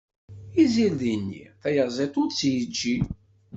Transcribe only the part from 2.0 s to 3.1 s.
ur tt-yeǧǧi.